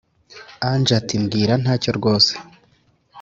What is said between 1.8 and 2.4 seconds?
rwose"